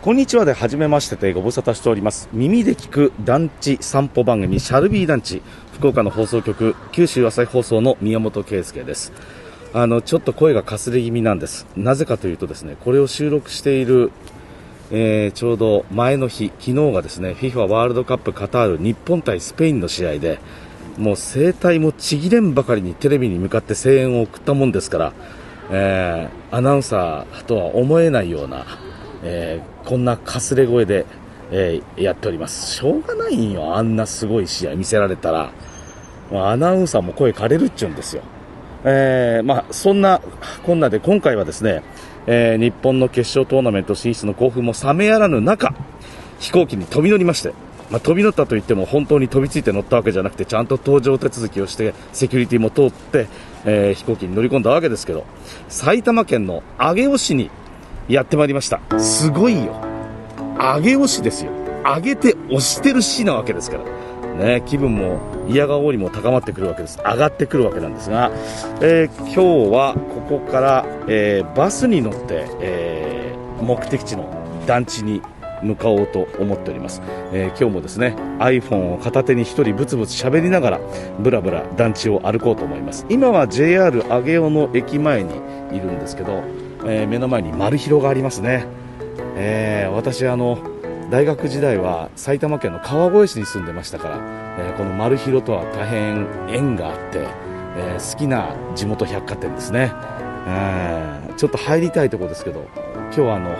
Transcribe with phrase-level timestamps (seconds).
[0.00, 2.28] こんにちはで初めましてでご無沙汰しております。
[2.32, 5.42] 耳で聞く団地散歩番組シャルビー団地
[5.72, 9.12] 福岡の放送局九州朝日放送の宮本圭介です。
[9.74, 11.66] あのちょっと声がかすれ気味なんです。
[11.76, 14.12] なぜかというとですねこれを収録している、
[14.92, 20.38] えー、ちょうど前の日昨日がですね FIFA ワールドカップカタール日本対スペインの試合で
[20.96, 25.12] もう声帯もちぎれんばかりにテレビに向かって声援を送ったもんですから、
[25.72, 28.64] えー、アナウンサーとは思えないような、
[29.22, 31.06] えー、こんなかすれ声で、
[31.50, 32.76] えー、やっております。
[32.76, 35.52] しょうがないんよあんなすごい試合見せられたら、
[36.30, 38.22] まあ、アナウンサーも声枯れるっちゅうんですよ。
[38.84, 40.20] えー、まあ、そんな
[40.64, 41.82] こんなで今回はですね、
[42.26, 45.74] えー、日本の決勝トーナメント進出の興奮も冷めやらぬ中、
[46.38, 47.52] 飛行機に飛び乗りまして、
[47.90, 53.28] まあ、飛び乗ったといっても本当に飛びついて乗ったわけじゃなくてちゃんと搭乗手続きをしてセキュリティも通って、
[53.64, 55.24] えー、飛行機に乗り込んだわけですけど
[55.68, 57.50] 埼玉県の上尾市に
[58.08, 58.80] やってまいりました。
[58.98, 59.80] すごいよ。
[60.58, 61.52] 上尾市ですよ。
[61.84, 63.84] 上げて押してる市なわけですから。
[64.38, 66.98] ね、気分も嫌がおりも高まってくるわけです。
[67.04, 68.30] 上がってくるわけなんですが、
[68.80, 74.30] えー、今日はここから、えー、バスに乗って、えー、目的地の
[74.66, 75.20] 団地に
[75.62, 80.80] 向かおうと思っております、え、今日もですね iPhone を片手に1人ブツブツ喋りながら
[81.18, 83.04] ブラブラ団地を歩こうと思います。
[83.08, 85.34] 今は JR 上尾の駅前に
[85.72, 86.44] いるんですけど、
[86.88, 88.66] えー、目の前に丸広がありますね、
[89.36, 90.58] えー、私あの
[91.10, 94.16] 大学時代は埼玉県の川越市に住んでましたから、
[94.58, 97.28] えー、この丸広とは大変縁があって、
[97.76, 99.92] えー、好きな地元百貨店ですね、
[100.46, 103.56] えー、ちょっと入りたいところですけど今日はあの、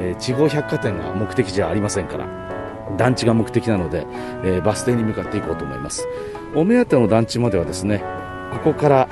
[0.00, 2.26] え地方百貨店が目的じゃありませんから
[2.96, 4.06] 団地が目的なので、
[4.42, 6.08] えバス停に向かっていこうと思います。
[6.54, 8.02] お目当ての団地まではですね
[8.52, 9.08] ここから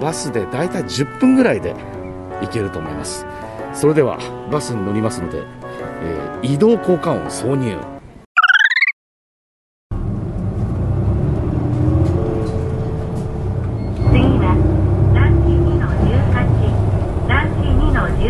[0.00, 1.74] バスでだいたい10分ぐらいで
[2.40, 3.26] 行けると思います。
[3.72, 4.18] それでは
[4.50, 5.42] バスに乗りますので
[6.02, 7.76] えー、移動効果音挿入。
[14.12, 14.54] 次は
[15.14, 18.24] 団地2の18団地2の18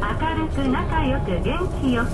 [0.00, 1.46] 明るく仲良く元
[1.80, 2.08] 気よく。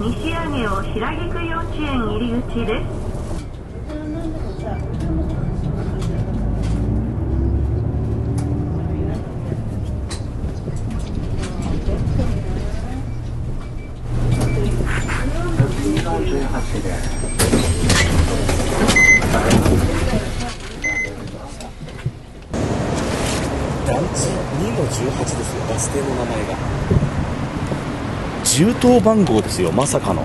[0.00, 0.36] 西上
[0.66, 3.17] 尾白菊幼稚園入り口です。
[28.44, 30.24] 銃刀番号ですよまさかの。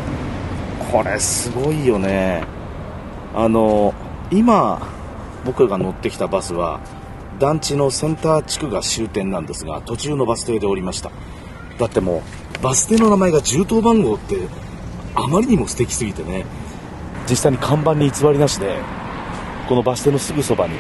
[0.92, 2.44] これすごいよね。
[3.36, 3.94] あの
[4.32, 4.82] 今
[5.46, 6.80] 僕が乗ってきたバスは
[7.40, 11.12] 団地のセンター地区が終点なんですが途中のバス停で降りました。
[11.78, 12.24] だっても
[12.60, 14.36] うバス停の名前が銃刀番号って
[15.16, 16.46] あまりにも素敵すぎてね
[17.30, 18.78] 実際に看板に偽りなしで
[19.68, 20.76] このバス停のすぐそばに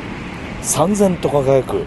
[0.61, 1.85] 3000と輝く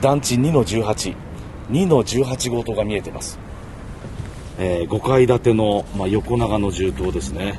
[0.00, 3.38] 団地2の182の18号棟が見えてます。
[4.58, 7.58] えー、5階建ての、まあ、横長の銃刀ですね、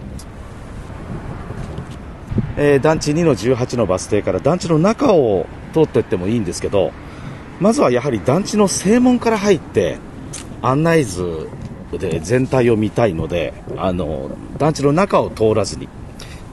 [2.56, 6.92] えー、団地2の18のバス停から団地の中を通っていってもいいんですけど
[7.60, 9.98] まずはやはり団地の正門から入って
[10.62, 11.50] 案内図
[11.98, 15.88] で全体を見たいのであの団地の中を通らずに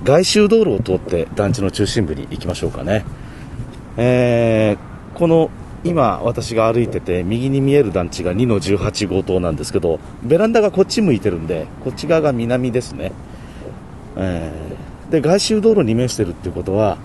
[0.02, 3.04] 外周道路を通って団地の中心部に行きましょうかね、
[3.96, 5.50] えー、この
[5.84, 13.12] 今私が歩いてて右に見える団地が2の18号棟なんですけどベランダがこっち向いてるんでこっち側が南ですね、
[14.16, 16.98] えー、で外周道路に面してるっていうことは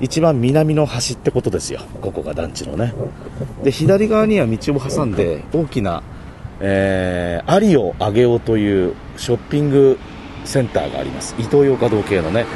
[0.00, 1.80] 一番南の端ってことですよ。
[2.00, 2.94] ここが団地のね。
[3.62, 6.02] で左側には道を挟んで大きな、
[6.60, 9.98] えー、アリをあげようというショッピング
[10.44, 11.34] センターがあります。
[11.38, 12.46] イトーヨーカドー系のね、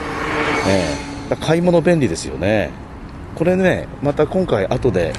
[0.68, 2.70] えー、買い物便利ですよね。
[3.34, 5.12] これねまた今回後で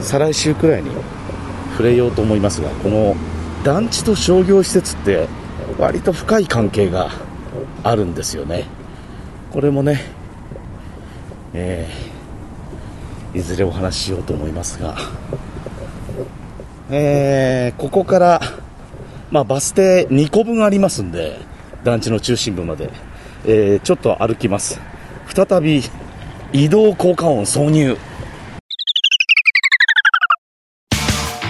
[0.00, 0.90] 再来週くらいに
[1.72, 3.14] 触れようと思いますがこの
[3.62, 5.28] 団地と商業施設って
[5.78, 7.10] 割と深い関係が
[7.84, 8.64] あるんですよね。
[9.52, 10.00] これもね、
[11.52, 14.96] えー、いずれお話ししようと思いますが、
[16.94, 18.40] えー、ここから、
[19.30, 21.38] まあ、バス停2個分ありますんで
[21.84, 22.90] 団地の中心部まで、
[23.46, 24.78] えー、ちょっと歩きます。
[25.34, 25.82] 再び
[26.52, 27.96] 移動効果音挿入。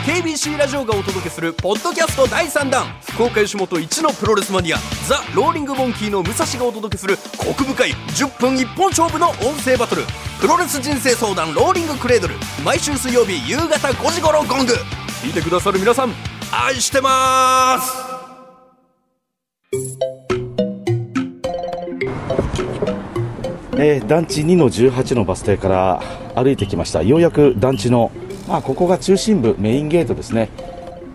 [0.07, 2.87] KBC ラジオがお届けするポッドキャスト第3弾。
[3.11, 4.77] 福岡吉本一のプロレスマニア
[5.09, 10.03] ザ・ローリング・モンキーの武蔵がお届けするコク深い10分一本勝負の音声バトル。
[10.41, 12.35] プロレス人生相談ローリングクレードル。
[12.65, 14.75] 毎週水曜日夕方5時頃ゴング。
[15.23, 16.13] 聞いてくださる皆さん
[16.51, 17.93] 愛してます。
[23.77, 26.03] えー団地2の18のバス停から
[26.35, 27.05] 歩いてきました。
[27.05, 28.11] ようやく団地の、
[28.49, 30.49] まあ、ここが中心部メインゲートですね。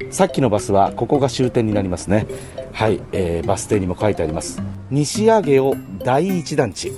[0.10, 2.28] さっきのバスはここが終点になりますね。
[2.72, 4.62] はい、えーバス停にも書いてあります。
[4.90, 6.94] 西上尾第一団地。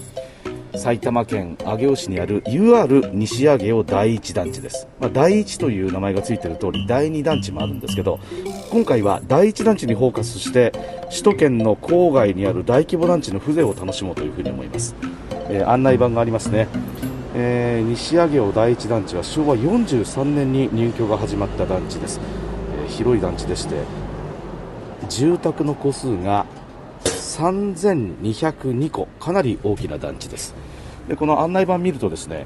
[0.75, 8.19] 埼玉県上尾市にある UR 西上尾第一団地です、まあ、第一という名前がついている通り第二団地もあるんですけど
[8.69, 10.71] 今回は第一団地にフォーカスして
[11.09, 14.95] 首都圏の郊外にある大規模団地の風情を楽しもうというふうに思います、
[15.49, 16.67] えー案内板がありますね、
[17.35, 22.19] えー西上尾第一団地は昭和43年に入居が始まった団地です、
[22.83, 23.83] えー広い団地でして
[25.09, 26.45] 住宅の戸数が
[27.39, 30.53] 3202戸かなり大きな団地です。
[31.07, 32.45] でこの案内板見るとですね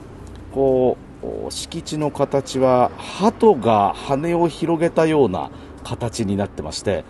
[0.53, 5.49] こう敷地の形は鳩が羽を広げたような
[5.83, 7.05] 形になってまして、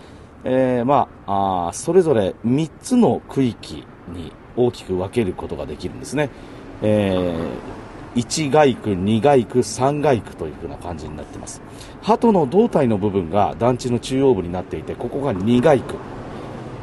[0.46, 6.30] えーまあそれぞれ3つの区域に大きく分けることができるんですね、
[6.82, 7.74] えー
[8.16, 11.62] 1街区、2街区、3街区というふうな感じになっています。
[12.04, 15.96] 鳩の胴体の部分が団地の中央部になっていてここが2街区。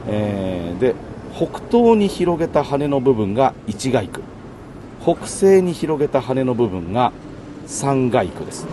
[0.08, 0.94] えーで
[1.32, 4.22] 北東に広げた羽の部分が1街区。
[5.02, 7.12] 北西に広げた羽の部分が
[7.66, 8.66] 3街区です、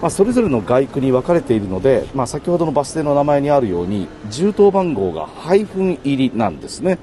[0.00, 6.98] まあ、それぞれの街区に分かれているので、まあ、先ほどのバス停の名前にあるように銃刀番号がハイフン入りなんですね、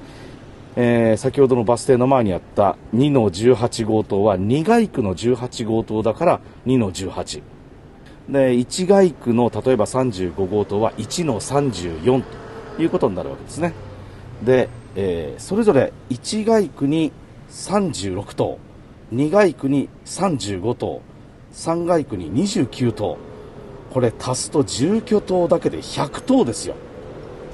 [0.76, 7.42] えー先ほどのバス停の前にあった2の18号棟は2街区の18号棟だから2の18
[8.28, 12.44] で1街区の例えば35号棟は1の34と。
[12.78, 13.72] いうことになるわけですね。
[14.42, 17.12] で、えーそれぞれ1街区に
[17.50, 18.58] 36棟
[19.12, 21.02] 2街区に35棟
[21.52, 23.18] 3街区に29棟
[23.92, 26.74] これ足すと住居棟だけで100棟ですよ。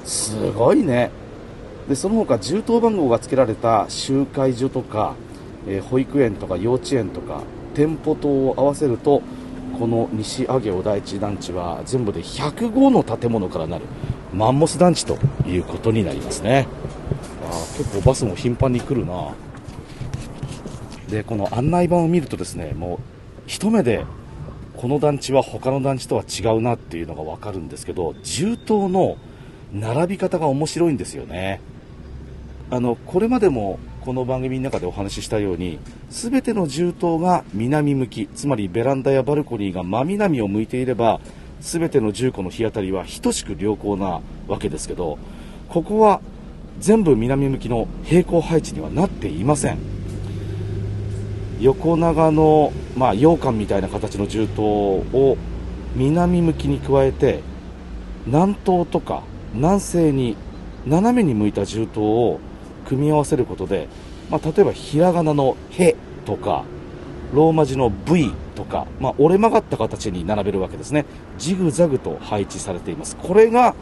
[0.05, 1.11] すごいね。
[1.87, 5.15] でその他住棟番号が付けられた集会所とか、
[5.67, 7.41] えー保育園とか幼稚園とか
[7.75, 9.21] 店舗等を合わせると
[9.77, 13.85] この西上尾第一団地は全部で105の建物からなる。
[14.33, 16.67] マンモス団地ということになりますね。
[17.43, 19.33] あ結構バスも頻繁に来るな。
[21.09, 22.99] でこの案内板を見るとですねもう
[23.45, 24.05] 一目で
[24.77, 29.17] この団地は他の団地とは違うなっていうのが分かるんですけど銃刀の
[29.73, 31.59] 並び方が面白いんですよね。
[32.69, 35.77] あのこれまでもこの番組の中でお話ししたように
[36.09, 41.19] 全ての銃刀が南向きつまりベランダやバルコニーが真南を向いていれば
[41.61, 45.17] 全ての銃庫の日当たりは等しく良好なわけですけど
[45.69, 46.19] ここは
[46.79, 49.77] 全部南向きの平行配置にはなっていません。
[51.59, 55.37] 横長の、まあ、羊羹みたいな形の銃刀を
[55.95, 57.41] 南向きに加えて
[58.25, 59.21] 南東とか
[59.53, 60.35] 南西に
[60.87, 62.39] 斜めに向いた銃刀を
[62.87, 63.87] 組み合わせることで、
[64.31, 66.63] まあ、例えばひらがなの「へ」とか
[67.31, 71.05] ローマ字の V とか、まあ、折れ曲がった形に並べるわけですね
[71.39, 73.73] ジグザグと配置されていますこれが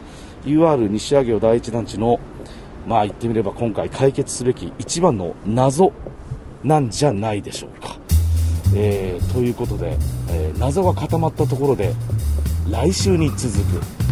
[0.44, 2.18] UR 西上尾第一団地の
[2.86, 5.92] まあ言ってみれば今回解決すべき一番の謎
[6.64, 7.96] なんじゃないでしょうか。
[8.74, 9.96] えーということで、
[10.30, 11.92] えー謎が固まったところで
[12.70, 14.09] 来週に続く